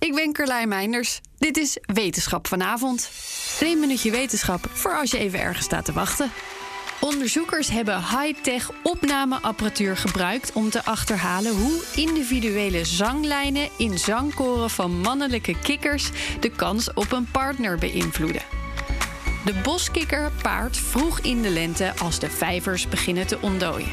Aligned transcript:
Ik 0.00 0.14
ben 0.14 0.32
Carlijn 0.32 0.68
Meinders. 0.68 1.20
Dit 1.38 1.56
is 1.56 1.78
Wetenschap 1.80 2.46
vanavond. 2.46 3.10
Een 3.60 3.80
minuutje 3.80 4.10
wetenschap 4.10 4.66
voor 4.72 4.96
als 4.96 5.10
je 5.10 5.18
even 5.18 5.40
ergens 5.40 5.64
staat 5.64 5.84
te 5.84 5.92
wachten. 5.92 6.30
Onderzoekers 7.00 7.68
hebben 7.68 7.98
high-tech 7.98 8.70
opnameapparatuur 8.82 9.96
gebruikt 9.96 10.52
om 10.52 10.70
te 10.70 10.84
achterhalen 10.84 11.52
hoe 11.52 11.84
individuele 11.94 12.84
zanglijnen 12.84 13.68
in 13.76 13.98
zangkoren 13.98 14.70
van 14.70 15.00
mannelijke 15.00 15.58
kikkers 15.60 16.10
de 16.40 16.50
kans 16.50 16.94
op 16.94 17.12
een 17.12 17.30
partner 17.30 17.78
beïnvloeden. 17.78 18.42
De 19.44 19.54
boskikker 19.62 20.32
paart 20.42 20.76
vroeg 20.76 21.20
in 21.20 21.42
de 21.42 21.50
lente 21.50 21.92
als 21.98 22.18
de 22.18 22.30
vijvers 22.30 22.88
beginnen 22.88 23.26
te 23.26 23.38
ontdooien. 23.40 23.92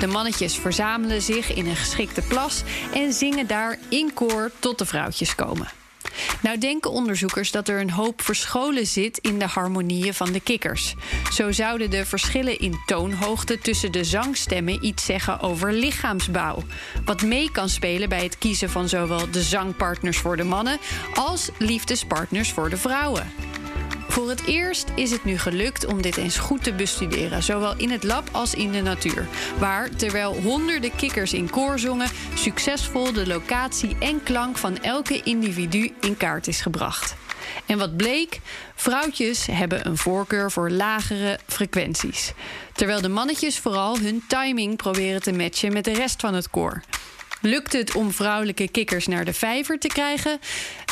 De 0.00 0.06
mannetjes 0.06 0.56
verzamelen 0.56 1.22
zich 1.22 1.54
in 1.54 1.66
een 1.66 1.76
geschikte 1.76 2.22
plas 2.22 2.62
en 2.94 3.12
zingen 3.12 3.46
daar 3.46 3.78
in 3.88 4.10
koor 4.14 4.50
tot 4.58 4.78
de 4.78 4.86
vrouwtjes 4.86 5.34
komen. 5.34 5.68
Nou 6.42 6.58
denken 6.58 6.90
onderzoekers 6.90 7.50
dat 7.50 7.68
er 7.68 7.80
een 7.80 7.90
hoop 7.90 8.22
verscholen 8.22 8.86
zit 8.86 9.18
in 9.18 9.38
de 9.38 9.46
harmonieën 9.46 10.14
van 10.14 10.32
de 10.32 10.40
kikkers. 10.40 10.94
Zo 11.32 11.52
zouden 11.52 11.90
de 11.90 12.06
verschillen 12.06 12.58
in 12.58 12.74
toonhoogte 12.86 13.58
tussen 13.58 13.92
de 13.92 14.04
zangstemmen 14.04 14.84
iets 14.84 15.04
zeggen 15.04 15.40
over 15.40 15.72
lichaamsbouw. 15.72 16.62
Wat 17.04 17.22
mee 17.22 17.50
kan 17.50 17.68
spelen 17.68 18.08
bij 18.08 18.22
het 18.22 18.38
kiezen 18.38 18.70
van 18.70 18.88
zowel 18.88 19.30
de 19.30 19.42
zangpartners 19.42 20.18
voor 20.18 20.36
de 20.36 20.44
mannen 20.44 20.78
als 21.14 21.50
liefdespartners 21.58 22.52
voor 22.52 22.70
de 22.70 22.76
vrouwen. 22.76 23.32
Voor 24.18 24.28
het 24.28 24.46
eerst 24.46 24.86
is 24.94 25.10
het 25.10 25.24
nu 25.24 25.38
gelukt 25.38 25.86
om 25.86 26.02
dit 26.02 26.16
eens 26.16 26.38
goed 26.38 26.64
te 26.64 26.72
bestuderen, 26.72 27.42
zowel 27.42 27.76
in 27.76 27.90
het 27.90 28.04
lab 28.04 28.28
als 28.32 28.54
in 28.54 28.72
de 28.72 28.80
natuur. 28.80 29.28
Waar, 29.58 29.90
terwijl 29.90 30.40
honderden 30.40 30.96
kikkers 30.96 31.32
in 31.32 31.50
koor 31.50 31.78
zongen, 31.78 32.08
succesvol 32.34 33.12
de 33.12 33.26
locatie 33.26 33.96
en 33.98 34.22
klank 34.22 34.56
van 34.56 34.78
elke 34.78 35.22
individu 35.22 35.92
in 36.00 36.16
kaart 36.16 36.46
is 36.46 36.60
gebracht. 36.60 37.16
En 37.66 37.78
wat 37.78 37.96
bleek? 37.96 38.40
Vrouwtjes 38.74 39.46
hebben 39.46 39.86
een 39.86 39.96
voorkeur 39.96 40.50
voor 40.50 40.70
lagere 40.70 41.38
frequenties. 41.46 42.32
Terwijl 42.72 43.00
de 43.00 43.08
mannetjes 43.08 43.58
vooral 43.58 43.98
hun 43.98 44.22
timing 44.28 44.76
proberen 44.76 45.22
te 45.22 45.32
matchen 45.32 45.72
met 45.72 45.84
de 45.84 45.92
rest 45.92 46.20
van 46.20 46.34
het 46.34 46.50
koor. 46.50 46.82
Lukt 47.40 47.72
het 47.72 47.94
om 47.94 48.12
vrouwelijke 48.12 48.68
kikkers 48.68 49.06
naar 49.06 49.24
de 49.24 49.32
vijver 49.32 49.78
te 49.78 49.88
krijgen, 49.88 50.38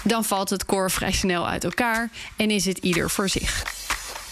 dan 0.04 0.24
valt 0.24 0.50
het 0.50 0.64
koor 0.64 0.90
vrij 0.90 1.12
snel 1.12 1.48
uit 1.48 1.64
elkaar 1.64 2.10
en 2.36 2.50
is 2.50 2.64
het 2.64 2.78
ieder 2.78 3.10
voor 3.10 3.28
zich. 3.28 3.62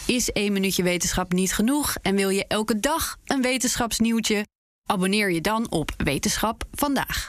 Is 0.06 0.32
één 0.32 0.52
minuutje 0.52 0.82
wetenschap 0.82 1.32
niet 1.32 1.52
genoeg 1.52 1.94
en 2.02 2.14
wil 2.14 2.28
je 2.28 2.44
elke 2.48 2.80
dag 2.80 3.16
een 3.24 3.42
wetenschapsnieuwtje? 3.42 4.46
Abonneer 4.90 5.30
je 5.30 5.40
dan 5.40 5.70
op 5.70 5.90
Wetenschap 5.96 6.64
vandaag. 6.72 7.28